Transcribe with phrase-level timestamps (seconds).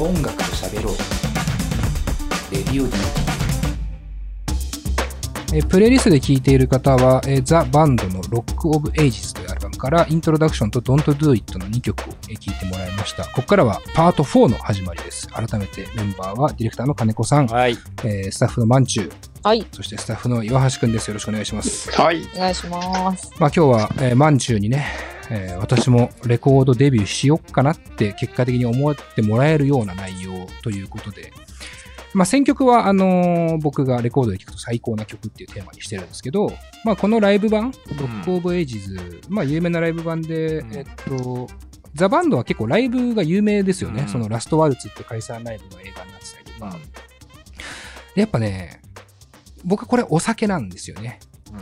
[0.00, 0.94] 音楽と喋ろう
[2.50, 3.20] レディオ DT
[5.52, 13.24] えープレイリストで聴いている方は、えーザ・バンドの Rock of Ages というアルバムから、イントロダクションと Don't Do It の2曲をえー聴いてもらいました。
[13.24, 15.26] ここからはパート4の始まりです。
[15.28, 17.76] 改めてメンバーはディレクターの金子さん、はい。
[18.04, 19.10] えースタッフのまんちゅう、
[19.42, 21.08] はい、そしてスタッフの岩橋くんです。
[21.08, 21.90] よろしくお願いします。
[21.90, 22.22] はい。
[22.36, 23.32] お願いします。
[23.40, 24.86] まあ今日は、えー、まんちゅうにね、
[25.30, 31.32] えー私もレコードデビューしよっかなって結果的に思ってもらえるような内容ということで、
[32.12, 36.52] まあ選曲はあのー僕がレコードで聴くと最高な曲っていうテーマにしてるんですけど、
[36.84, 41.48] まあこのライブ版、 Rock of Ages、まあ有名なライブ版で、うんえっと、
[41.94, 44.02] ザ・バンドは結構ライブが有名ですよね。
[44.02, 46.76] うんそのラストワルツって解散ライブの映画になってたりとか。
[48.14, 48.80] でやっぱね、
[49.64, 51.20] 僕はこれお酒なんですよね。
[51.44, 51.52] そ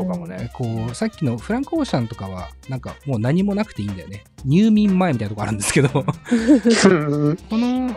[0.00, 0.50] うかもね。
[0.54, 4.24] こう、さっきのフランク・オーシャンとかは、なんかもう何もなくていいんだよね。
[4.44, 6.04] 入眠前みたいなとこあるんですけど、 こ
[7.58, 7.96] の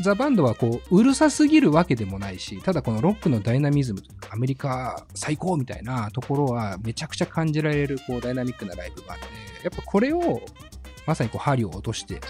[0.00, 9.24] ザ・バンドはこう、うるさすぎるわけでもないし、ただこのロックのダイナミズムアメリカ最高みたいなところはめちゃくちゃ感じられるこうダイナミックなライブ版で、
[9.64, 10.42] やっぱこれを
[11.06, 12.20] まさにこう針を落として、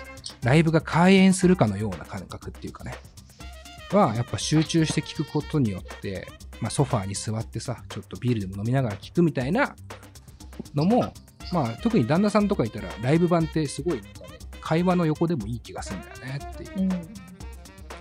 [0.43, 2.95] ライブが開演するかのような感覚っていうかね、
[3.93, 6.29] はやっぱ集中して聴くことによって、
[6.61, 9.75] まあ、ソファーに座ってさ、ちょっとビールでも飲みながら聴くみたいな
[10.75, 11.13] のも、
[11.53, 16.81] まあ、特に旦那さんとかいたら、ライブ版ってすごいなんかね、会話の横でもいい気がするんだよねっていう。
[16.81, 16.91] うん。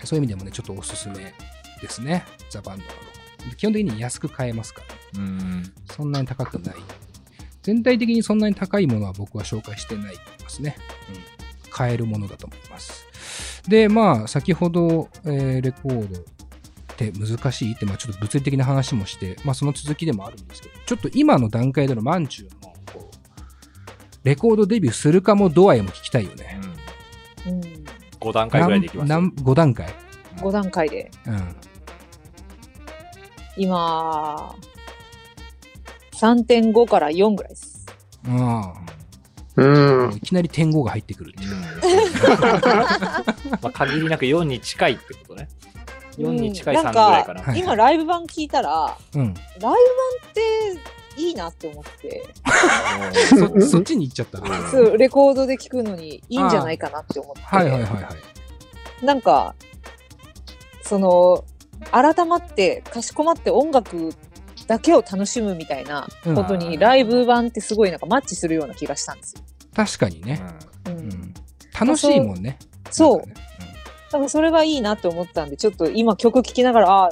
[0.04, 1.34] そういう意味でもね、ちょっとおすすめ
[1.82, 2.26] ですね。
[2.50, 4.82] ザ・バンドの基本的に安く買えますか
[5.16, 5.74] ら、うん。
[5.92, 6.76] そんなに高くない。
[7.62, 10.76] 全体的にそんなに高いものは僕は紹介してないと思いますね。
[11.64, 11.70] うん。
[11.70, 13.06] 買えるものだと思います。
[13.68, 16.35] で、まあ、先ほど、えーレコード
[16.96, 23.16] って難しいって、まあ、ちょっと物理的な話もして、まあ、その続きでもあるんですけど、ちょっと今の段階でのマンチューの、こう、
[24.24, 26.60] レコードデビューするかも度合いも聞きたいよね。
[27.46, 27.62] うん。
[28.20, 29.10] 5段階ぐらいでいきます。
[29.10, 29.94] 何何 ?5 段階。
[30.38, 31.12] 5段階で。
[31.28, 31.56] うん。
[33.58, 34.56] 今、
[36.14, 37.86] 3.5から4ぐらいです。
[38.28, 38.74] あ
[39.58, 40.12] うんあ。
[40.12, 41.52] いきなり点5が入ってくるっていう。
[43.62, 45.48] まあ、限りなく4に近いってことね。
[46.18, 47.42] 4に近い3うんなんぐらいかな。
[47.42, 49.34] はい今、ライブ版聞いたら、うん。
[49.34, 49.76] ライブ版っ
[50.34, 52.24] ていいなって思って、
[53.62, 54.40] そそっちに行っちゃった。
[54.42, 57.42] は そう、レコードで聞くのにいいんじゃないかなって思って。
[57.42, 58.10] いはいはいは
[59.02, 59.06] い。
[59.06, 59.56] なんか、
[60.82, 61.44] その、
[61.92, 64.14] 改まって、かしこまって音楽
[64.68, 69.42] だけを楽しむみたいなことうんに、ライブ版ってすごいなんかマッチするような気がしたんですよ。
[69.76, 70.42] 確かにね。
[70.88, 70.90] う。
[70.92, 71.34] うんん。
[71.80, 72.58] 楽しいもんね。
[72.92, 73.42] そうねだ
[74.18, 77.10] からそれがいいなって思ったんで、ちょっと今曲聴きながら、ああ、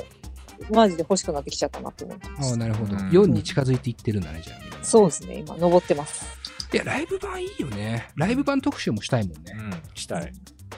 [0.72, 2.58] マジで欲しくなってきちゃったなって思ってまああ、す。
[2.58, 2.96] なるほど。
[2.96, 4.84] うん4に近づいていってるんだね、じゃあ。
[4.84, 6.26] そうですね、今、登ってます。
[6.74, 8.08] いや、ライブ版いいよね。
[8.16, 9.56] ライブ版特集もしたいもんね。
[9.56, 9.72] うん。
[9.94, 10.34] したい。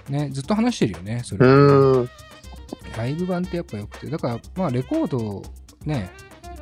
[0.09, 1.47] ね、ずっと話してるよね、それ。
[1.47, 2.09] うん。
[2.97, 4.07] ライブ版ってやっぱ良くて。
[4.07, 5.43] だから、まあ、レコード、
[5.85, 6.09] ね、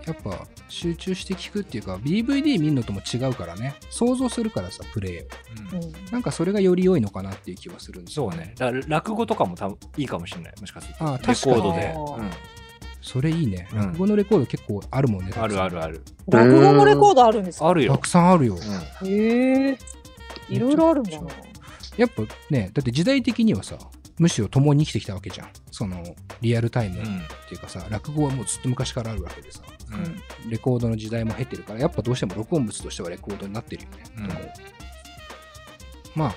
[0.06, 3.76] やっぱ集中して聞くっていうか、DVD 見るのとも違うからね。
[3.90, 5.22] 想像するからさ、プレイを。
[5.72, 5.94] うんうん。
[6.12, 8.54] なんかそれがより良いのかなっていう気はするんですよそうね。
[8.58, 10.54] だから落語とかも多分いいかもしれない。
[10.60, 11.00] もしかすると。
[11.04, 11.94] レコああ確かにードで。
[11.96, 12.32] うん
[13.06, 13.68] それいいね。
[13.74, 15.34] うん落語のレコード結構あるもんね。
[15.36, 15.96] あるあるある。
[15.96, 16.04] る。
[16.30, 17.66] 落語もレコードあるんですか？
[17.66, 17.98] たあるよ。
[17.98, 18.56] くさんあるよ。
[19.02, 19.78] うんへえ。
[20.50, 21.28] いろいろあるんだな。
[21.98, 23.78] やっぱね、だって時代的にはさ、
[24.20, 25.50] むしろ共に生きてきたわけじゃん。
[25.70, 26.02] その、
[26.42, 27.06] リアルタイムっうん
[27.50, 29.62] ていうかさ、落語はもうずっと昔からあるわけでさ、
[29.94, 33.98] うんレコードの時代も経ってるから、やっぱどうしても録音物としてはレコードになってるよね。
[34.18, 34.28] うん
[36.16, 36.36] まあ、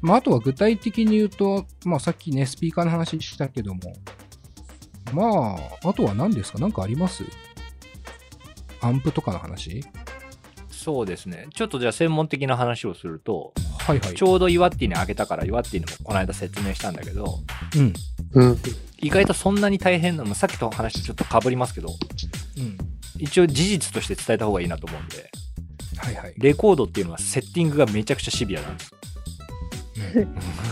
[0.00, 3.80] まあ、あとは具体的に言うと、まあさっきね、スピーカーの話したけども、
[5.12, 6.58] まあ、あとは何ですか？
[6.58, 7.24] 何かあります？
[8.80, 9.84] アンプとかの話？
[10.70, 11.46] そうですね。
[11.54, 14.14] ちょっとじゃあ専門的な話をすると、はいはい。
[14.14, 17.40] ちょうどイワッティにあげたから、イワッティにもこの間説明したんだけど、
[17.76, 17.92] うん。
[18.32, 18.58] うん。
[18.98, 21.96] 意外とそんなに大変なの、さっきと話とちょっと被りますけど、うん。
[23.18, 25.30] 一一応事実として伝えた方がいいなと思うんで、
[25.96, 26.34] はいはい。
[26.38, 28.94] レコードっていうのはセッティングがめちゃくちゃシビアなんです。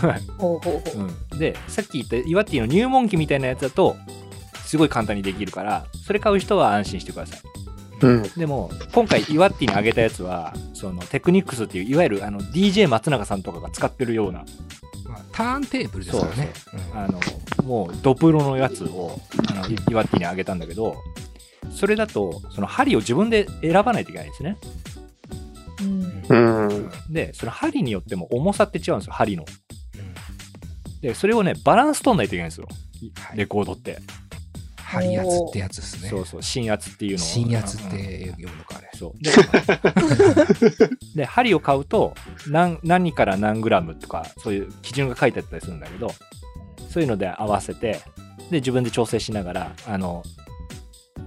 [0.01, 1.03] はいほうほうほう。
[1.03, 3.95] うんで、さっき言ったイワッティの入門機みたいなやつだと、
[4.65, 7.39] すごい簡単にできるから、それ買う人は安心してください。
[8.01, 8.23] うん。
[8.37, 14.43] でも、今回イワッティにあげたやつは、そのテクニックスっていう、いわゆるあの DJ 松永さんとかが使ってるような、
[15.07, 16.51] まあ、ターンテーブルですからね。
[16.93, 17.19] うんあの、
[17.63, 19.19] もうドプロのやつを、
[19.49, 20.97] あの、イイワッティにあげたんだけど、
[21.71, 24.57] それだと、その針を自分で選ばないといけないんですね。
[26.29, 26.91] うんうん。
[27.09, 29.45] で、その針によっても重さって違うんですよ、針の。
[31.01, 32.67] で、それをね、バランス取んないといけないんですよ。
[33.01, 33.99] いはいレコードって。
[34.77, 36.09] 針圧ってやつですね。
[36.09, 37.25] そうそう、芯圧っていうのを。
[37.25, 38.89] 新圧っうんて読むのか、あれ。
[38.95, 39.23] そう。
[39.23, 39.31] で、
[41.15, 42.15] で針を買うと
[42.47, 46.11] 何、何から何グラムとか、そういう基準が書いてあったりするんだけど、
[46.89, 48.01] そういうので合わせて
[48.49, 50.23] で自分で調整しながらあの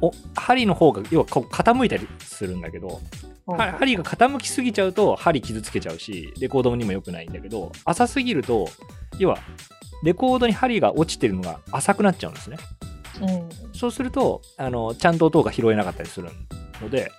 [0.01, 3.01] お針の方が要はこう傾いたりするんだけど
[3.47, 8.69] は針が傾きすぎちゃうと針傷つけちゃうしレコードにも良くないんだけど浅すぎると
[9.19, 9.39] 要は
[10.03, 12.57] レコードに針が落ちてるのが浅くなっちゃうんですね。
[13.21, 13.49] うん。
[13.73, 16.29] そうするとあのちゃんと音が拾えなかったりする
[16.81, 17.13] ので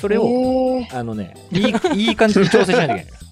[0.00, 3.29] それを、あのねいいいい感じに調整しないといけない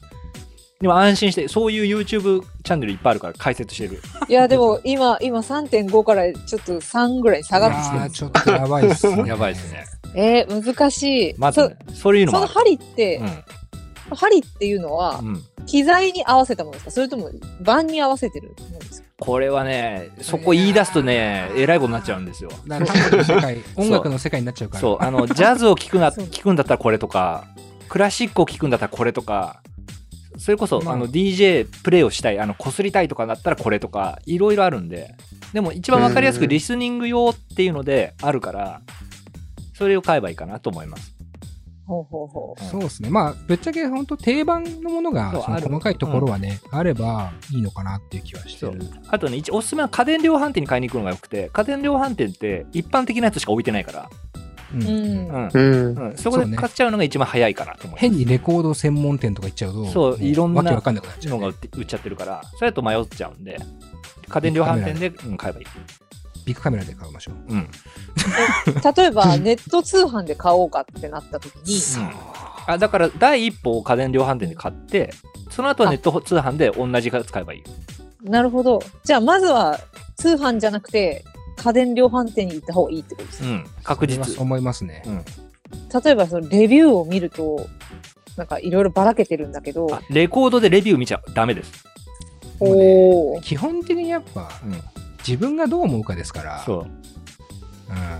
[0.80, 4.00] でも安心してそういう YouTube チャンネルいっぱいあるから解説してる。
[4.28, 9.24] いや、でも今、今3.5からちょっと3ぐらいに下がってきてるちょっとやばいっすね。
[9.26, 9.84] やばいですね。
[10.14, 11.34] えー、難しい。
[11.36, 13.20] まず、ね、そういうのそその針って、
[14.12, 16.90] う針っていうのはん、うん、機材に合わせたものですか？
[16.92, 17.28] それとも
[17.60, 19.08] 盤に合わせてるものですか？
[19.18, 22.50] これはねそこ言い出すとねえらいことになっちゃうんですよ。
[23.76, 24.80] 音楽の世界になっちゃうから。
[24.80, 26.26] そうあのジャズを聴くな そう。
[26.26, 27.44] 聞くんだったらこれとか
[27.88, 29.60] クラシックを聴くんだったらこれとか
[30.38, 30.94] それこそ、まあ。
[30.94, 35.14] あの DJ プレイをしたいあのこすりたいとかだったらこれとかいろいろあるんで。
[35.52, 38.82] でも一番わかりやすくうんリスニング用っていうのであるから
[39.72, 41.18] それを買えばいいかなと思います。
[41.86, 42.64] ほうほうほう。
[42.64, 43.08] そうですね。
[43.08, 48.78] まあ、ぶっちゃけ本当定番のものが、細かいところはね、あればいいのかなっていう気はしてる。
[49.08, 54.10] あとね一おすすめは家電量販店に買いに行くのがよくて家電量販店って一般的なやつしか置いてないから、
[54.74, 56.14] うん。
[56.16, 58.00] そこで買っちゃうのが一番早いかなと思います。
[58.00, 61.34] 変にレコード専門店とか行っちゃうと、そうもいろんなわかんなくなっちゃう。
[61.34, 63.58] ね、のが売って売っちゃってるからそれだと迷っちゃうんで
[64.28, 65.66] 家電量販店で、うん、買えばいい、
[66.44, 67.54] ビッグカメラで買いましょう。
[67.54, 67.68] うん。
[68.96, 71.80] 例えば、 ネット通販で買おうかってなった時に、
[72.66, 75.12] あだから第一歩を家電量販店で買って
[75.50, 77.62] その後はネット通販で同じやつ買えばいい。
[78.22, 78.82] なるほど。
[79.04, 79.78] じゃあ、まずは
[80.16, 81.24] 通販じゃなくて、
[81.58, 83.48] 家電量販店に行った方がいいってことですね。
[83.48, 83.64] うん。
[83.82, 84.38] 確実。
[84.38, 85.02] 思いますね。
[85.06, 85.24] うん。
[86.02, 87.66] 例えば、そのレビューを見ると、
[88.38, 91.84] なんかいろいろばらけてるんだけど、あレコードでレビュー見ちゃダメです、
[92.60, 93.42] おー。
[93.42, 94.80] 基本的にやっぱ、うん、
[95.26, 96.86] 自分がどう思うかですから、そう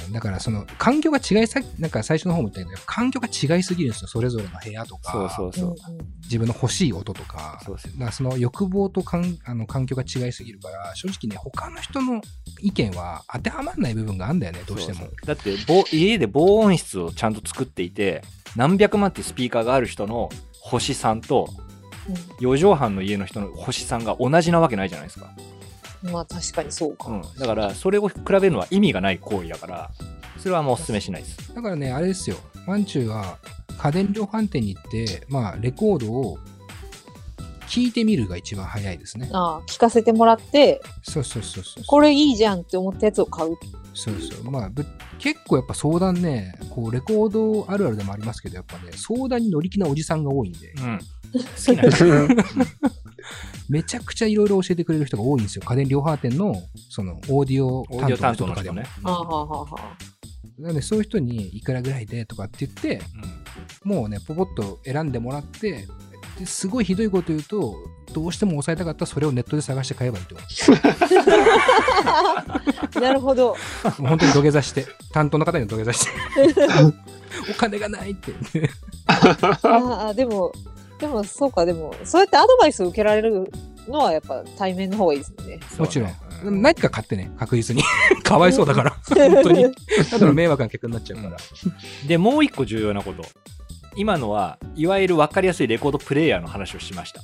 [0.07, 4.09] うん、だからその環境が違いさ、なんか最初の方も言ったけど、環境が違いすぎるんですよ。
[4.09, 12.23] それぞれの部屋とか、そうそうそう、自分の欲しい音とか、そうだからその欲望とかんあの環境が違いすぎるから、正直ね、他の人の
[12.61, 15.01] 意見は当てはまらない部分があるんだよね、どうしても。
[15.01, 15.27] そうそう。
[15.27, 18.23] だってぼ家で防音室をちゃんと作っていて
[18.57, 20.31] 何百万っていうスピーカーがある人の
[20.61, 21.49] 星3と
[22.41, 25.58] 4畳半の家の人の星3が同じなわけないじゃないですか、うん
[26.03, 27.09] まあ確かにそうか。
[27.09, 29.91] うん、だからそれを比べるのは意味がない行為だから
[30.39, 32.37] それはもうお勧めしないですだからね、あれですよ、
[32.67, 33.39] ワンチューは
[33.79, 36.39] 家電量販店に行って、まあ、レコードを
[37.69, 39.29] 聞いてみるが一番早いですね。
[39.33, 41.85] ああ、聞かせてもらって、そうそうそうそう。
[41.87, 43.57] これいいじゃんって思ったやつを買う。
[43.95, 44.51] そうそう。
[44.51, 44.87] まあ、ぶ
[45.19, 50.99] 結構やっぱ相談ね、こう、レコードあるあるでもありますけど、やっぱね、相談に乗り気なおじさんが多いんで、うん
[51.33, 52.05] 好きな人
[53.69, 55.63] めちゃくちゃいろいろ教えてくれる人が多いんですよ。
[55.67, 56.55] 家電量販店の、
[56.89, 58.77] その、オーディオオーディオ担担当の人とかでも。
[58.77, 59.99] ね、はあ、はあはあはあ、
[60.59, 63.03] なので、そういう人にいくらぐらいでとかって言って、
[63.85, 65.87] もうね、ポポッと選んでもらって、
[66.39, 67.77] ですごいひどいこと言うと、
[68.15, 70.45] どうしても抑えたかったらそれをネットで探して買えばいいと思
[73.01, 73.55] なるほど。
[73.99, 76.11] 本当に土下座して、担当の方に土下座して、
[77.51, 78.71] お金がないって言って。
[79.07, 80.53] ああ、でも、
[80.99, 83.51] でもそうか、でも、そうやってアドバイスを受けられる
[83.87, 85.61] のはやっぱ対面の方がいいですね。
[85.79, 86.13] もちろん。
[86.45, 86.63] うん。
[86.63, 87.83] 何か買ってね、確実に。
[88.23, 88.91] かわいそうだから。
[89.09, 89.75] 本当に。
[90.11, 91.37] ただの迷惑な客になっちゃうから。
[92.07, 93.23] でもう一個重要なこと。
[93.97, 97.23] 今のはいわゆる分かりやすいレコードプレイヤーの話をしました。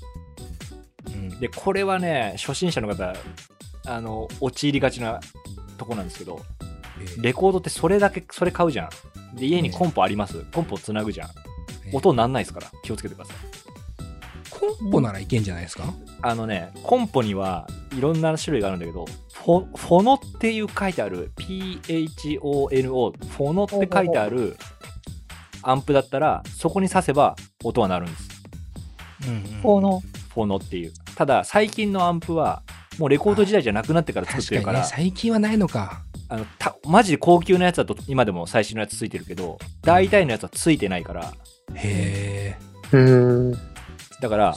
[1.06, 1.40] うん。
[1.40, 3.14] でこれはね初心者の方
[3.86, 5.20] あの陥りがちな
[5.78, 6.40] とこなんですけど
[7.00, 9.36] えーレコードってそれだけそれ買うじゃん。
[9.36, 11.28] で家にコンポあります、コンポつなぐじゃん。
[11.86, 12.72] えー音なんないですから。
[12.82, 13.63] 気をつけてください
[14.60, 15.84] コンポならいけんじゃないですか、
[16.22, 24.56] あのねコンポにはいろんな種類があるんだけどフォフォノっていう書いてある PHONO フォノって書いてある
[25.62, 28.28] アンプだったらそこに挿せば音は鳴るんです。
[29.26, 29.62] うんうん。
[29.62, 30.02] この、
[30.34, 30.92] フォノっていう。
[31.14, 32.62] ただ最近のアンプは
[32.98, 36.02] もうレコード時代じゃなくなってから作ってるから確かにね、最近はないのか。
[36.28, 41.32] あのたマジで高級なやつだと今でも最新のやつついてるけど大体のやつはついてないから。
[41.74, 42.56] へ
[42.92, 42.98] う
[43.50, 43.73] ん。
[44.24, 44.54] だから。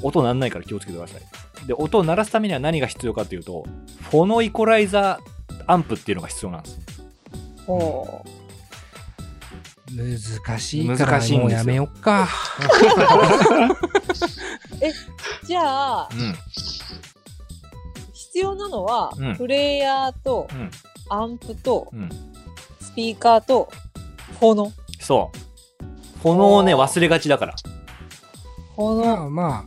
[0.00, 1.66] 音鳴んないから気をつけてください。
[1.66, 3.66] で音を鳴らすためには何が必要かというと
[4.10, 6.80] フォノイコライザーアンプっていうのが必要なんです。
[7.66, 8.24] ほ
[9.94, 12.26] 難しいから難しいもうやめよっか。
[15.44, 15.46] う。
[15.46, 16.34] じゃあ、うん。
[18.14, 19.36] 必要なのは、うん。
[19.36, 20.70] プレイヤーとうん。
[21.10, 22.08] アンプとうん。
[22.80, 23.70] スピーカーと
[24.40, 24.72] フォノ？
[24.98, 26.18] そう。
[26.22, 27.54] フォノをね忘れがちだから
[28.94, 29.04] フォノ。
[29.04, 29.66] まあま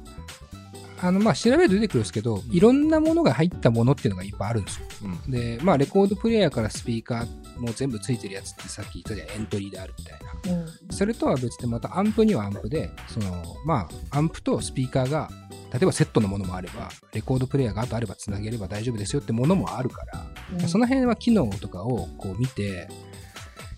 [1.01, 4.85] あの、まあ、調べると出てくるんですけど、いろんなものが入ったものっていうのがいっぱいあるんですよ。
[5.03, 10.57] うんで、まあ、レコードプレイヤーからスピーカーも全部ついてるやつってさっき言ったじゃん、エントリーであるみたいな。
[10.57, 15.29] うんそれとは別でまたアンプにはアンプで、その、まあ、アンプとスピーカーが、
[15.73, 20.25] 例えばセットのものもあれば、レコードプレイヤーがあとあればつなげれば大丈夫ですよってものもあるから、
[20.59, 22.87] うんその辺は機能とかをこう見て、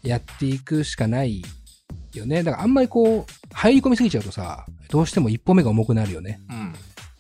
[0.03, 1.44] やっていくしかない
[2.18, 2.44] よね。
[2.44, 6.42] だからあんまりこう、入り込みすぎちゃうとさ、どうしても一歩目が重くなるよね。
[6.50, 6.74] うん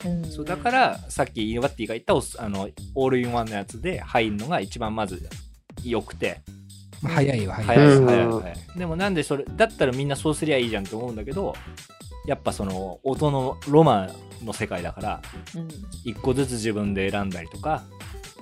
[0.05, 5.27] うんそうだからさっきイノバッティが言ったおあのオールインワンのやつで入るのが一番まず
[5.83, 6.41] 良くて
[7.01, 7.87] まあ、早いは早い。
[7.87, 11.55] 早い早い早いでもなんでそれだったらみんなそうすりゃいいじゃんと思うんだけど
[12.27, 14.07] やっぱその音のロマ
[14.41, 15.21] ンの世界だから
[15.55, 15.67] うん
[16.03, 17.83] 一個ずつ自分で選んだりとか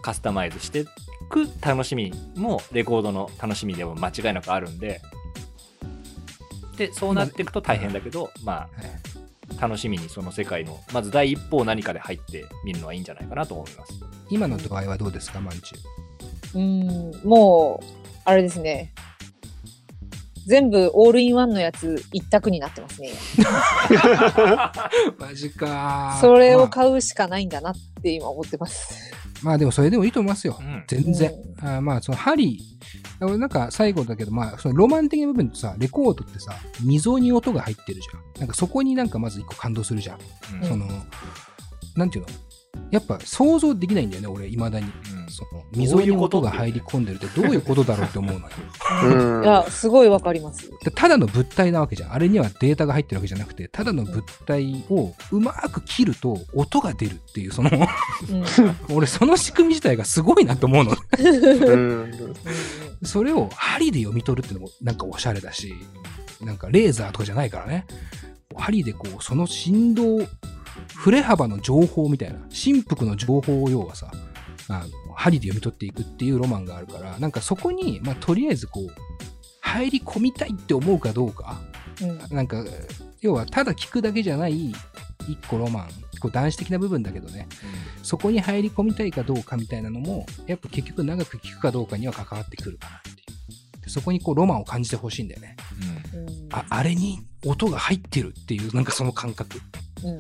[0.02, 0.86] カスタマイズしてい
[1.30, 5.02] く楽しみもレコードの楽しみでも間違いなくあるんで
[6.78, 8.70] でそうなっていくと大変だけどまはい。
[9.12, 9.26] あ
[9.62, 13.94] 楽しみにその世界のまず第一歩を何かで入ってみるのはいいんじゃないかなと思います。
[14.30, 15.78] 今の場合はどうですか、マンチュ
[16.56, 17.86] うんもう
[18.24, 18.94] あれですね。
[20.48, 23.12] 全部オールインワンのやつ一択になってますね。
[25.18, 29.12] マジかそれをまあ、買うしかないんだなって今思ってます
[29.46, 30.64] まあでもそれでもいいと思いますよう。
[30.64, 31.32] ん全然。
[31.60, 32.60] あーまあ、その針、
[33.22, 38.40] 俺なんか最後だけど、まあ、そのロマン的な部分ってさ、レコードってさ、溝に音が入ってるじゃん。
[38.40, 40.20] なんかそこになんかまず一個感動するじゃん。
[40.62, 40.88] うんその、
[41.96, 42.28] なんていうの？
[42.92, 44.86] やっぱ想像できないんだよね、俺、未だに。
[44.86, 44.88] う
[45.22, 48.56] んその溝に音が入り込んでるってどういうことだろうって思うのよ。
[49.38, 52.14] うんいやすごいわかりますでただの物体なわけじゃん。
[52.14, 57.86] あれにはデータが入ってるわけじゃなくて、ただの物体をうまく切ると音が出るっていう、その、うん
[58.96, 60.96] 俺その仕組み自体がすごいなと思うの。
[61.18, 62.14] うん
[63.04, 65.74] それを針で読み取るってのもなんかおしゃれだし、
[66.42, 67.86] なんかレーザーとかじゃないからね。
[68.56, 70.20] 針でこう、その振動、
[70.94, 74.12] 振れ幅の情報みたいな、振幅の情報を要はさ、
[74.68, 78.88] あの針で読み取っていくっていうロマンがあるから、なんかそこに、まあ、とりあえずこう、
[79.62, 81.62] 入り込みたいって思うかどうか、
[82.02, 82.64] うんなんか、
[83.22, 84.74] 要はただ聞くだけじゃない
[85.28, 85.90] 一個ロマン、
[86.20, 87.48] こう男子的な部分だけどね、
[88.04, 93.16] そこに入り込みたいかどうかみたいなのも、やっぱ結局長く聞くかどうかには関わってくるかなっていう。
[93.82, 95.56] でそこにこうロマンを感じてほしいんだよね。
[96.14, 99.60] うんあ、あれに音が入ってるっていう、なんかその感覚。
[100.04, 100.20] うん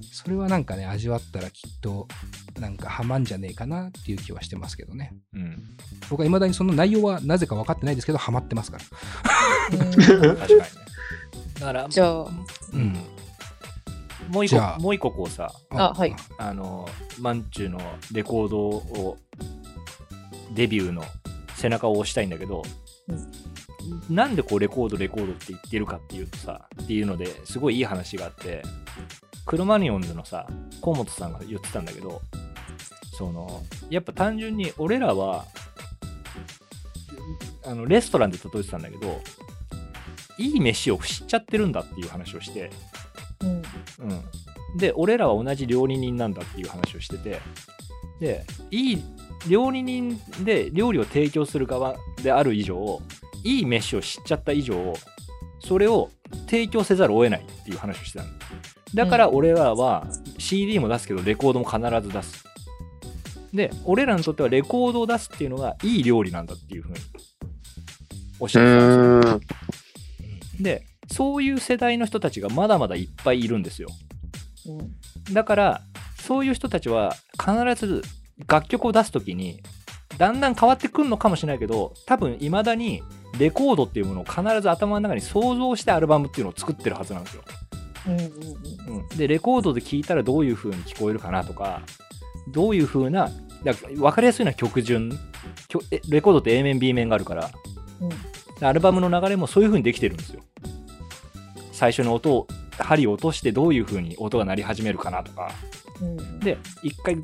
[0.00, 2.06] それはなんかね、味わったらきっと、
[2.58, 5.14] なんかハマんじゃねえかなっていう気はしてますけどね。
[5.34, 5.62] うんうん
[6.10, 9.78] 僕は未だにその内容はなぜか分かってないですけど、ハマってますから。
[9.78, 10.64] うん確かにね。
[11.54, 12.26] だから、じゃあ
[12.72, 12.96] うん。
[14.28, 16.88] もう一個、もう一個こうさ、あはいあの、
[17.20, 17.80] マンチュの
[18.12, 19.18] レコードを、
[20.54, 21.02] デビューの
[21.56, 22.62] 背中を押したいんだけど、
[24.08, 28.62] なんでこうレコードレコードって言ってるかっていうとさ、っていうのですごいいい話があって、
[29.48, 30.46] クロマニオンズのさ、
[30.82, 32.20] 河本さんが言ってたんだけど、
[33.16, 35.46] その、やっぱ単純に俺らは、
[37.64, 39.22] あのレストランで例えてたんだけど、
[40.36, 42.70] いい飯を知っちゃってるんだっていう話をして、
[43.40, 43.62] うん。
[44.10, 44.14] う
[44.74, 47.40] ん、で俺らは同じ料理人なんだっていう話をしてて
[48.20, 49.02] でいい
[49.48, 53.00] 料理人で料理を提供する側である以上
[53.44, 54.94] いい飯を知っちゃった以上
[55.60, 56.10] それを
[56.46, 58.30] 提供せざるを得ないっていう話をしてたの。
[58.30, 58.47] だ
[59.06, 60.06] から俺らは
[60.38, 62.44] CD も出すけどレコードも必ず出す。
[63.52, 66.98] で俺らにとってはレコードを出すっていうのがいい料理なんだっていうふうに
[68.40, 70.64] おっしゃってたんですよ。
[70.64, 73.88] でそういう世代の人たちがまだまだいっぱいいるんですよ。
[74.66, 75.34] うん。
[75.34, 75.82] だから
[76.20, 78.02] そういう人たちは必ず
[78.46, 79.62] 楽曲を出す時に
[80.18, 83.02] だんだん変わってくるのかもしれないけど多分いまだに
[83.38, 87.42] レコードっていうものを必ず頭の中に想像してアルバムっていうのを作ってるはずなんですよ。
[88.08, 91.82] うんうんうん、でレコードで聴いたらどういう風に聞こえるかなとか
[92.48, 93.30] どういう風な
[93.64, 95.10] だから分かりやすいのは曲順。
[96.08, 97.50] レコードって A 面 B 面があるから。
[98.00, 98.08] うん。
[98.60, 100.42] でアルバムの流れもそういう風にできてるんですよ。
[101.72, 102.46] 最初の音を
[102.78, 105.50] 針を落としてどういう風に音が鳴り始めるかなとか。
[106.00, 107.16] うんで一回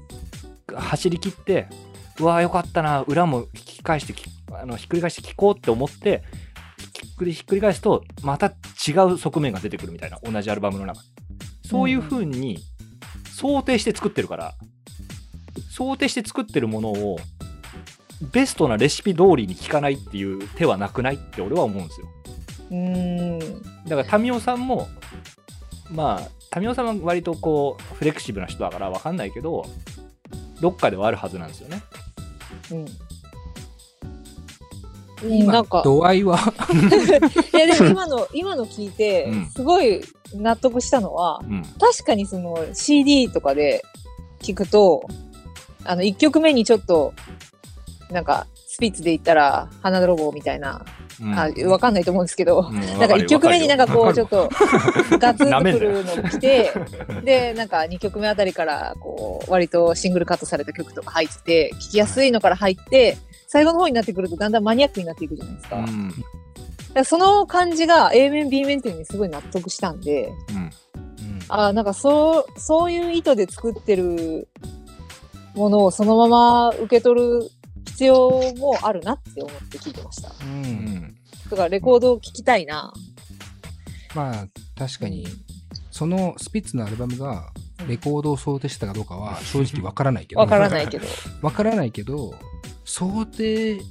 [0.75, 1.69] 走り切って
[2.19, 6.25] うわーよかったな裏も引き返してきあのひっくり返して聞こうって思って
[7.17, 11.09] くりひっくり返すとまた違う側面が出てくるみたいな同じアルバムの中に。
[11.69, 12.59] そういう風に
[13.33, 14.55] 想定して作ってるから
[15.71, 17.19] 想定して作ってるものを
[18.33, 22.09] ベストなレシピ通りに聞かないっていう手はなくないって俺は思うんですよ。
[22.71, 23.39] うん。
[23.89, 24.89] だから民生さんも
[25.91, 26.21] ま
[26.53, 29.67] あ民生さんは割とこうフレキシブルな人だから分かんないけど
[30.61, 31.83] どっかではあるはずなんですよね。
[32.71, 32.87] うん
[35.29, 35.53] 今。
[35.53, 36.39] なんか、度合いは、
[37.55, 40.01] いやでも 今の、今の聞いてうん、すごい
[40.35, 41.63] 納得したのは、うん。
[41.79, 43.83] 確かにその CD とかで
[44.41, 45.07] 聞くと、
[45.85, 47.13] あの、1曲目にちょっと、
[48.11, 50.85] なんか、スピッツで言ったら、花泥棒みたいな、
[51.23, 51.35] うん。
[51.39, 54.51] あ、わかんないと思うんですけど、うんなんか1曲目になんかこう、ちょっと、
[55.19, 56.73] ガツンとくるの来て、
[57.23, 63.17] で、なんか2曲目あたりから、こう、割とシングルカットされた曲とか入って、聴きやすいのから入って、
[63.55, 65.77] 最後の方になってくるとだんだんマニアックになっていくじゃないですか。
[65.77, 66.13] だかうん。
[66.93, 70.71] らその感じが A 面 B 面っていうのにすごい納得したんで、うん。
[71.49, 74.49] あなんかそう、そういう意図で作ってる
[75.55, 77.49] ものをそのまま受け取る
[77.87, 80.33] 必要もあるなって思って聞いてました。
[80.45, 81.17] うんうん。
[81.49, 82.93] だからレコードを聴きたいな。
[84.17, 84.47] まあ、
[84.77, 85.29] 確かに、
[85.93, 87.53] そのスピッツのアルバムが、
[87.87, 90.41] レコードを想定したかどうかは正直わからないけど。
[90.41, 91.07] わからないけど。
[91.43, 92.35] わからないけど、
[92.85, 93.87] 想定し、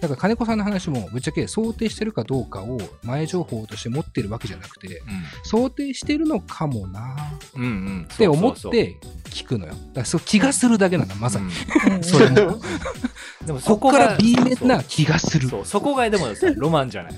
[0.00, 5.02] だから金子さんの話もぶっちゃけ想定してるかどうかを前情報として持ってるわけじゃなくて、
[5.42, 7.16] 想定してるのかもな
[7.54, 7.62] うん。
[7.62, 7.68] うん。
[7.68, 8.08] うん。
[8.12, 9.72] って思って聞くのよ。
[9.72, 11.46] だからそう気がするだけなの、まさに。
[11.86, 12.60] うんうんそれも。
[13.46, 15.48] でもそこから B 面な気がする。
[15.48, 17.14] そう、そこがでもさ、ロマンじゃない。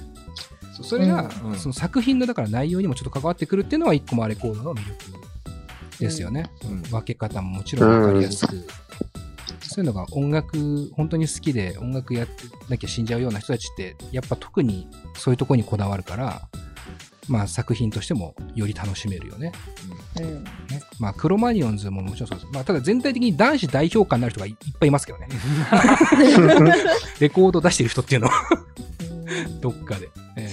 [0.83, 4.99] それが、うんその作品のだから内容にもちょっと関わってくるっていうのは一個もあレコードの魅力
[5.99, 6.51] ですよね。
[6.65, 8.67] うん分け方ももちろん分かりやすく。
[9.63, 16.49] そういうのが音楽、本当に好きで音楽やってなきゃ死んじゃうような人たちって、やっぱ特にそういうところにこだわるから、
[17.29, 19.53] まあ作品としてもより楽しめるよね。
[20.21, 20.45] うん。
[20.45, 20.51] ね
[20.99, 22.53] まあクロマニオンズももちろんそうです。
[22.53, 25.29] まあただ全体的に男子代表感になる人がいいっぱいいますけどね。
[27.21, 28.35] レコード出してる人っていうのは
[29.01, 30.09] うんどっかで。
[30.37, 30.51] え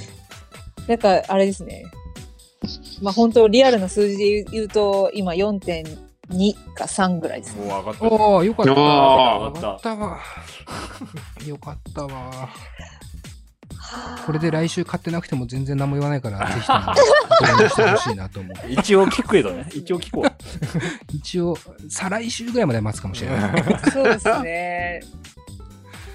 [0.87, 1.85] なんか、あれですね。
[3.01, 6.06] まあ本当リアルな数字で言うと、今4.2
[6.75, 7.67] か3ぐらいですね。
[7.67, 8.71] もう分かえおー、よかった。
[8.71, 10.19] あーよかったわ。
[11.45, 12.49] よかったわ。
[14.25, 18.71] これで来週買ってなくても全然何も言わないから、 ぜひともしてほしいなと思う。
[18.71, 19.69] 一応聞くけどね。
[19.73, 20.31] 一応聞こう。
[21.15, 21.57] 一応、
[21.89, 23.63] 再来週ぐらいまで待つかもしれない。
[23.91, 25.01] そうですね。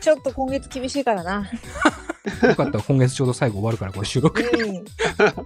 [0.00, 1.48] ちょっと今月厳しいからな。
[2.42, 4.42] よかったら今月ちょうど最後終わるから、これ収録。
[4.42, 4.84] うん。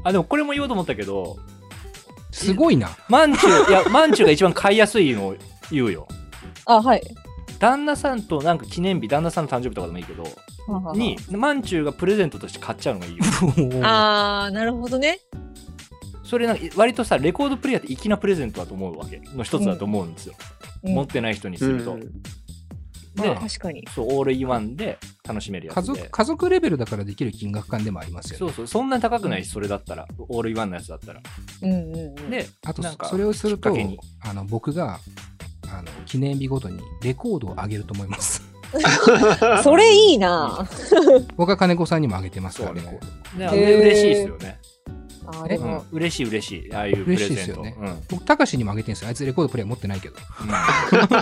[0.02, 1.36] あ、でもこれも言おうと思ったけど、
[2.36, 2.90] すごいな。
[3.08, 5.36] まんちゅう、いや、まんちゅうが一番買いやすいのを
[5.70, 6.06] 言うよ。
[6.66, 7.02] あ、はい。
[7.58, 10.24] 旦那さんとなんか記念日、旦那さんの誕生日とかでもいいけど、
[10.66, 13.24] はははに、まんちゅうがプレゼントとして買っちゃうのがいいよ。
[13.82, 15.20] あー、なるほどね。
[16.22, 19.22] それなんか割とさ、レコードプレイヤーって粋なプレゼントだと思うわけ。
[19.34, 20.34] の一つだと思うんですよ。
[20.38, 20.46] うん
[20.94, 21.94] 持ってない人にすると。
[21.94, 22.00] うん
[23.16, 23.84] で、確かに。
[23.94, 25.80] そう、オールインワンで楽しめるやつで。
[25.80, 28.38] 家族、家族レベルだからできる金額感でもありますよね。
[28.38, 31.20] そうそう、そんなに高くないし、それだったら、オールインワンのやつだったら。
[31.62, 32.05] うんうんうん。
[32.30, 33.74] で、あとそれをすると
[34.20, 34.98] あの、僕が、
[35.68, 38.42] あの、記念日ごとにレコードをあげると思います。
[39.62, 40.66] それいいな
[41.36, 42.74] 僕は金子さんにもあげてますから。
[42.74, 42.98] ね
[43.38, 44.58] へー嬉しいですよね。
[45.26, 46.74] あでも、嬉しい嬉しい。
[46.74, 47.28] ああいうプレゼント。
[47.28, 49.08] 嬉しいですよねうん僕、たかしにもあげてるんですよ。
[49.08, 50.16] あいつレコードプレイヤー持ってないけど。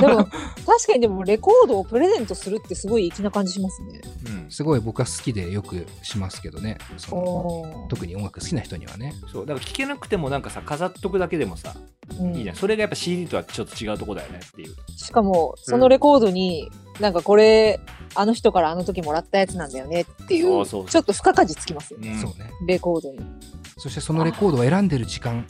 [0.00, 4.00] でも、確かにでもレコードをプレゼントするってすごい粋な感じしますね。
[4.26, 6.78] うんうんすごい僕は好きでよくしますけどね。
[6.98, 9.14] そのおー特に音楽好きな人にはね。
[9.32, 11.74] そう、だから聞けなくてもなんかさ、飾っとくだけでもさ、
[12.20, 12.56] うんいいじゃん。
[12.56, 14.74] それがやっぱ CD とはちょっと違うとこだよねっていう。
[14.96, 17.80] しかも、そのレコードに、なんかこれ、
[18.14, 22.10] あの人からあの時もらったやつなんだよねっていう、そうそうそうちょっと付加価値つきますよね。
[22.10, 22.50] うんそうね。
[22.66, 23.18] レコードに。
[23.76, 25.46] そしてそのレコードを選んでる時間、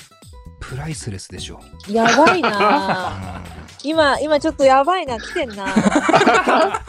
[0.61, 1.93] プライスレスでしょう。
[1.93, 3.41] やばいなぁ
[3.85, 6.81] 今、今ちょっとやばいな、来てんなぁ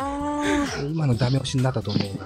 [0.00, 0.42] あ
[0.80, 2.24] うん今のダメ押しになったと思うな。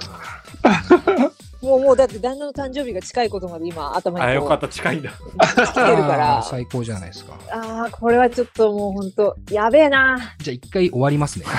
[0.70, 1.30] ー
[1.62, 5.10] もう、もうだって旦那の誕生日が近いことまで今頭にあ、よかった、近いんだ。
[5.10, 6.42] 来てるから。
[6.42, 7.38] 最高じゃないですか。
[7.50, 11.46] ああ、これはちょっともうほんと、やべえなじゃあ一回終わりますね。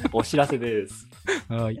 [0.12, 1.06] お知らせです。
[1.48, 1.80] はい。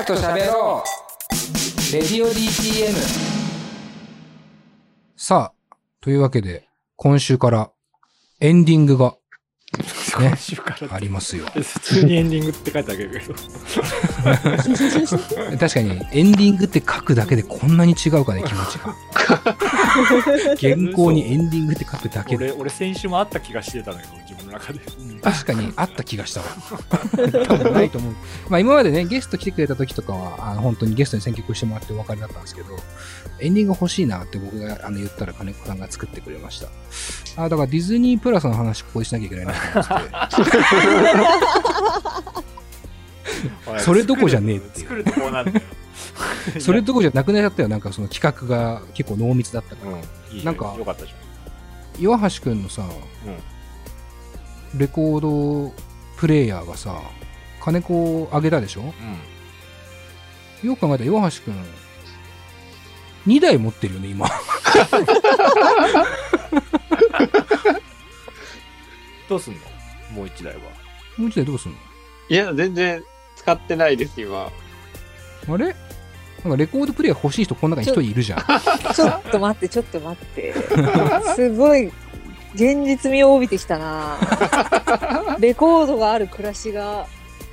[0.00, 1.92] 音楽と喋ろう。
[1.92, 2.94] レディオ DTM
[5.14, 7.70] さあ、というわけで、今週から
[8.40, 9.16] エンディングが
[10.20, 11.46] ね今週からありますよ。
[11.46, 13.34] 普通にエンディングって書いてあるけど。
[15.58, 18.94] 確かに、エンディングって書くだけでこんなに違うかね、気持ちが。
[20.60, 22.50] 原稿にエンディングって書くだけで。
[22.50, 24.80] 俺、俺先週もあった気がしてたのよ、自分の中で。
[25.22, 26.46] 確かにあった気がしたわ。
[27.46, 28.14] 多分ないと思う。
[28.48, 32.76] まあ今までね、ゲスト来てくれた時とかは、あの本当にゲストに選曲してもらってお別れだったんですけど、
[33.40, 36.68] エンディング欲しいなって僕があの言ったら金子さんが作ってくれました。
[37.36, 40.09] あだからディズニープラスの話ここでしなきゃいけないなと思って、
[43.78, 45.04] それどこじゃねえっていう。
[46.60, 47.68] それどこじゃなくなっちゃったよ。
[47.68, 49.92] なんかその企画が結構濃密だったから。
[49.92, 49.96] う
[50.34, 51.12] ん、いいなんかよかったじ
[51.98, 52.82] 岩橋くんのさ。
[54.76, 55.74] レコード
[56.16, 57.00] プレイヤーがさ、
[57.60, 58.94] 金子をあげたでしょ？
[60.62, 61.64] よく考えたら岩橋くん、
[63.26, 64.28] 2台持ってるよね、今。
[69.28, 69.60] どうすんの？
[70.12, 70.60] もう一台は。
[71.16, 71.78] もう1台どうすんの？
[72.28, 73.02] いや、全然
[73.36, 74.50] 使ってないです、今。
[75.48, 75.74] あれ？
[76.44, 78.38] なんかレコードプレイヤー欲しい人この中に一人いるじゃん。
[78.94, 80.54] ちょっと待って、ちょっと待って。
[81.36, 81.88] すごい、
[82.54, 84.16] 現実味を帯びてきたな
[85.38, 87.06] レコードがある暮らしが、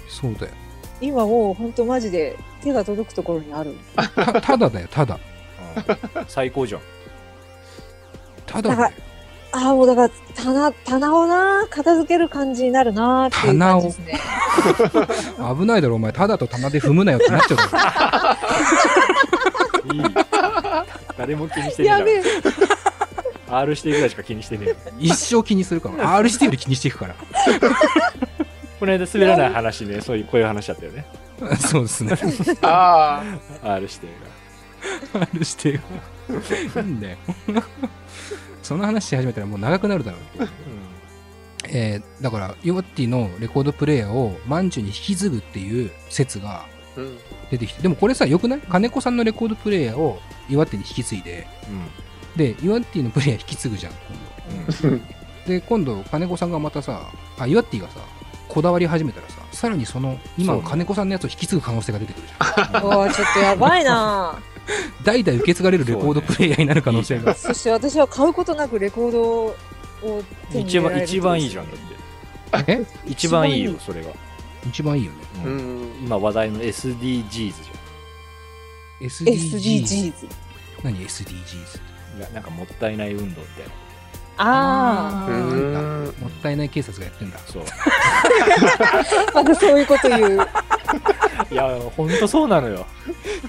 [0.08, 0.54] そうだよ。
[1.02, 3.76] 今もうほんとマジで手が届くところにある。
[3.96, 5.20] たただだよ、ただ。
[6.16, 6.82] うん、最高じゃん。
[8.46, 8.94] ただだよ。
[9.52, 14.20] ああ、もうだから、棚、棚をな、片付ける感じになるなっていう感じですね。
[15.60, 16.12] 危ないだろ、お前。
[16.12, 17.56] ただと棚で踏むなよってなっちゃ
[19.90, 19.94] う。
[19.94, 20.04] いい。
[21.18, 22.24] 誰も気にしてねえやべえ。
[23.50, 24.76] R してぐらいしか気にしてねえ。
[25.00, 26.18] 一生気にするから。
[26.18, 27.16] R してより気にしていくから。
[28.80, 31.06] この間滑らない話ね、そういう、こういう話だったよね。
[31.60, 32.16] そうですね。
[32.62, 33.24] あ
[33.64, 34.08] R 指定
[35.34, 35.80] R してよ。
[36.30, 37.18] いいんだよ。
[38.68, 40.40] その話し始めたらもう長くなるだろう。
[40.40, 40.48] が。
[41.70, 46.66] えーだから、ヨワッティのレコードプレイヤーをマンチュに引き継ぐっていう説があ。
[46.98, 47.18] うん。
[47.52, 48.62] 出てきて、でもこれさ、よくない？
[48.62, 52.38] 金子さんのレコードプレイヤーをヨワッティに引き継いで、うん。
[52.38, 53.94] で、ヨワッティのプレイヤー引き継ぐじゃん、
[54.82, 55.04] 今度。
[55.48, 58.00] で、今度、金子さんがまたさ、あ、ヨワッティがさ、
[58.48, 62.84] こだわり始めたらさ、さらにその、今のそうね金子さんのやつを引き継ぐ可能性が出てくるじゃん。
[62.88, 64.40] おーちょっとやばいな
[65.04, 67.34] 代々受け継がれるレコードプレイヤーになる可能性が。
[67.36, 69.56] そして私は買うことなくレコードを
[70.52, 71.78] 手に入一番、れられる一番いいじゃん、だ
[72.62, 72.72] って。
[72.72, 72.86] え？
[73.08, 74.10] 一番いいよ一、それが。
[74.68, 75.18] 一番いいよね。
[75.46, 76.06] ううんん。
[76.06, 77.54] 今話題の SDGs じ
[79.02, 79.58] SDGs。
[79.58, 80.14] SDGs。
[80.84, 81.80] 何？SDGs?
[82.14, 82.20] ゃん。
[82.20, 83.72] いや、なんかもったいない運動みたいな。
[84.40, 86.06] あうーん。
[86.22, 87.40] もったいない警察がやってんだ。
[87.46, 87.64] そう。
[88.18, 90.48] あ、 またそういうこと言う。
[91.52, 92.86] いや、ほんとそうなのよ。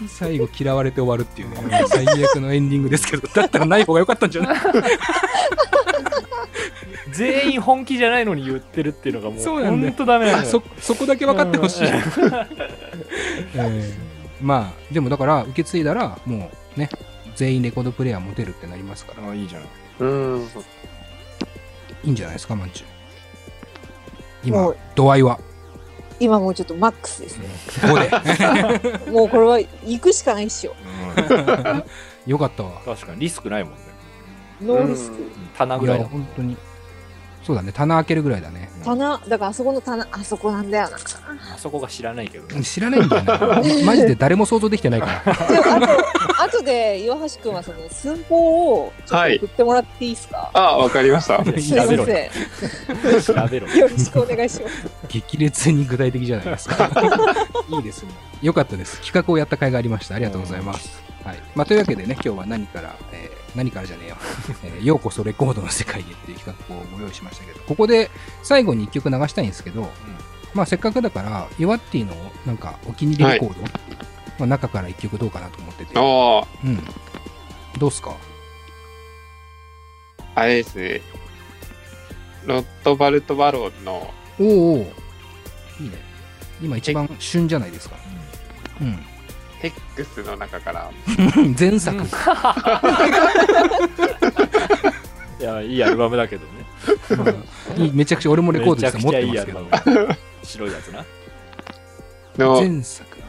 [0.09, 4.59] 最後嫌われて終わるっていうね、最悪のエンディングですけど、だったらない方が良かったんじゃない？
[7.13, 10.45] 全員本気じゃないのに言ってるっていうのがもう、そうなんだよほんとダメなのよ。
[10.49, 11.89] そ、そこだけ分かってほしい。
[14.43, 16.89] まあ、でもだから、受け継いだら、もうね、
[17.35, 19.63] 全員レコードプレイヤー持てるってなりますから、あいいじゃん。
[20.01, 20.43] うん。
[22.05, 22.87] いいんじゃないですか、マンチュ。
[24.49, 25.39] 今もう、度合いは？
[26.21, 27.47] 今もうちょっとマックスですね。
[27.81, 29.11] 5で。
[29.13, 30.75] もうこれは行くしかないっしょ。
[31.17, 31.85] うん、
[32.27, 32.81] よかったわ。
[32.85, 33.79] 確かにリスクないもんね。
[34.63, 35.17] ノーリスク。
[35.57, 36.05] 棚ぐらいだ。
[36.07, 36.57] 本当に。
[37.45, 38.69] そうだね、棚開けるぐらいだね。
[38.97, 40.97] 棚、だからあそこの棚、あそこなんだよな。
[40.97, 42.63] あそこが知らないけどね。
[42.63, 43.63] 知らないんだよな。
[43.85, 45.47] マジで誰も想像できてないから。
[45.49, 45.87] でもあと、
[46.43, 51.45] あとで岩橋くんはその寸法をちょっと送ってもらっていいですか、あ、わかりました。
[51.45, 51.87] すいません。
[51.87, 53.67] 調べろよ調べろ。
[53.67, 54.75] ろしくお願いします。
[55.09, 56.91] 激烈に具体的じゃないですか。
[57.69, 58.11] いいですね。
[58.41, 59.01] よかったです。
[59.01, 60.15] 企画をやった甲斐がありました。
[60.15, 61.03] ありがとうございます。
[61.25, 61.39] はい。
[61.55, 64.17] まあ、というわけでね、今日は何から、えー何からじゃねえよ。
[64.65, 68.11] えーようこそレコードの世界へっていう企画をご用意しましたけど、ここで
[68.43, 69.91] 最後に一曲流したいんですけど、
[70.55, 72.15] まあ、せっかくだから、ヨワッティの
[72.47, 73.69] なんかお気に入りレコード、ま
[74.41, 75.99] あ、中から一曲どうかなと思ってて。
[75.99, 76.85] おー、うん。
[77.79, 78.15] どうっすか？
[80.35, 81.01] あれですね。
[82.47, 84.45] ロットバルト・バロンの、お
[84.75, 84.93] お
[85.81, 85.99] いいね。
[86.63, 87.97] 今一番旬じゃないですか。
[88.81, 89.05] うん。
[89.61, 90.91] テックスの中から、
[91.59, 91.97] 前作。
[95.41, 96.53] いや、いいアルバムだけどね。
[97.77, 99.67] うんいいめちゃくちゃ俺もレコードです持ってますけど。
[100.43, 101.05] 白いやつな。
[102.39, 103.29] の前作なん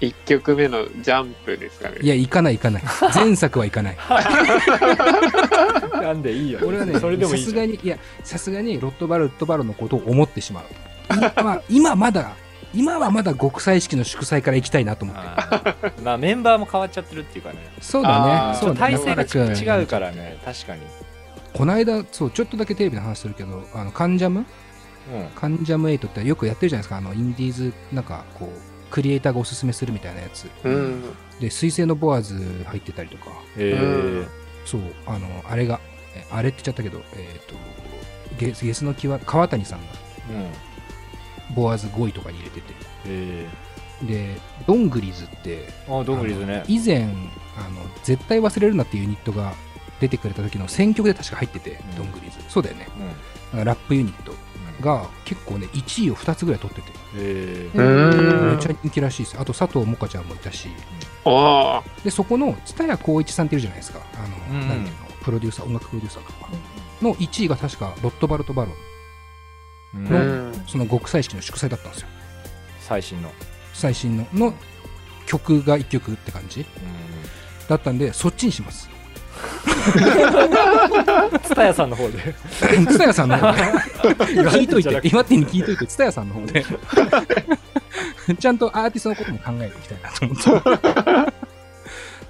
[0.00, 1.98] 1曲目のジャンプですかね。
[2.00, 2.82] いや、行かない行かない。
[3.14, 3.96] 前作は行かない。
[6.02, 6.60] なんでいいよ。
[6.62, 7.50] 俺はね、それでもいいじゃん。
[7.50, 10.64] さすがに、いや、さすがにロットバルトバロのことを思ってしまう。
[11.42, 12.32] まあ、今まだ、
[12.72, 15.22] 今はまだ極彩式の祝祭から行きたいなと思って。
[15.22, 17.58] あー まあメンバーも変わっちゃってるっていうかね。
[17.80, 18.58] そうだね。
[18.58, 18.76] そう。
[18.76, 20.82] 体制が違うからね、確かに。
[21.52, 24.46] この間、そう、ちょっとだけテレビで話するけど、あの、カンジャム？
[25.12, 25.26] うん。
[25.34, 26.98] カンジャムエイトってよくやってるじゃないですか。
[26.98, 30.48] あの、インディーズ、なんか、こう、クリエイターがおすすめするみたいなやつ。
[30.64, 31.02] うん。
[31.40, 34.26] で、水星のボアーズ入ってたりとか、えー
[34.64, 35.80] そう、あの、あれが、
[36.14, 37.54] えあれって言っちゃったけど、えっ、と、
[38.38, 39.84] ゲスゲスの際、川谷さんが
[40.30, 40.69] うん
[41.54, 42.74] ボアーズ5位とかに入れてて、
[43.06, 43.48] え
[44.02, 47.04] で、ドングリズって、ー、あドングリーズね以前
[47.56, 49.52] あの、絶対忘れるなっていうユニットが
[50.00, 52.38] 出てくれた時の選曲で確か入ってて、んドングリズ。
[52.48, 52.88] そうだよね。
[53.52, 54.32] うんラップユニット
[54.80, 59.36] が結構ね、1位を2つぐらい取ってて、えうーんめっちゃ人気らしいです。
[59.40, 60.68] あと、佐藤萌歌ちゃんもいたし、
[61.24, 62.02] ああ。
[62.04, 64.00] で、そこの蔦谷光一さんっているじゃないですか。
[64.14, 66.48] あの、うんなんていうの、プロデューサー、音楽プロデューサーとか。
[67.02, 68.74] の1位が確か、ロットバルト・バロン。
[69.94, 70.64] ううんん。
[70.66, 72.08] その極彩式の祝祭だったんですよ。
[72.80, 73.32] 最新の
[73.72, 74.54] 最新の、の
[75.26, 76.66] 曲が1曲って感じ
[77.68, 78.90] だったんで、そっちにします。
[81.44, 82.34] ツタヤさんの方で
[82.86, 83.62] 蔦谷さんの方で。
[84.50, 86.64] 聞いといて、岩手に聞いといて、蔦谷さんの方で。
[88.38, 90.34] ちゃんとアーティストのことも考えていきたいなと思
[90.74, 91.32] って。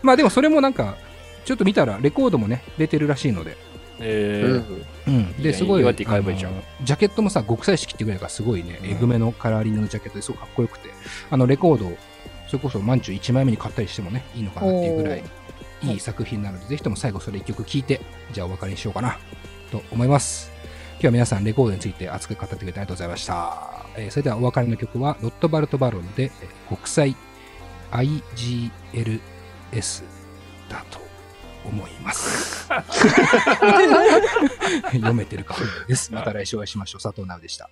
[0.03, 0.97] まあでもそれもなんか、
[1.45, 3.57] ちょっと見たらレコードもね、出てるらしいので。
[3.99, 4.80] えー
[5.11, 5.43] うん。
[5.43, 10.91] で、すごい、ジャケットもさ、極彩式ってぐらいがすごいね、うんえぐめのカラーリングのジャケットですごくかっこよくて、
[11.31, 11.91] あの、レコード、
[12.47, 15.25] それこそマンチュ1枚目に買ったりしてもね、いいのかなっていうぐらい、
[15.83, 18.01] いい作品なので、ぜひとも最後それ1曲聴いて、
[18.33, 19.19] じゃあお別れにしようかな、
[19.71, 20.51] と思います。
[20.95, 23.87] 今日は皆さんレコードについて熱く語ってくれてありがとうございました。
[23.97, 27.17] えーそれではお別れの曲は、ロットバルト・バロンで、えー国際
[27.91, 29.11] IGLS
[30.69, 31.01] だと
[31.65, 32.69] 思います。
[34.93, 35.57] 読めてるか
[35.89, 36.13] です。
[36.13, 37.03] また来週お会いしましょう。
[37.03, 37.71] 佐藤直でした。